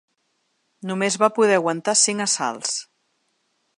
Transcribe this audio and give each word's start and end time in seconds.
Només 0.91 1.17
va 1.23 1.29
poder 1.37 1.57
aguantar 1.59 1.97
cinc 2.05 2.25
assalts. 2.29 2.73